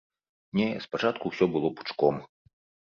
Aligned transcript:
Не, 0.61 0.69
спачатку 0.87 1.25
ўсё 1.35 1.45
было 1.59 1.69
пучком. 1.79 2.15